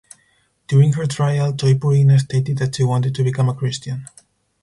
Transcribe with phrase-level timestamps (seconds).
[0.67, 4.07] During her trial, Toypurina stated that she wanted to become a Christian.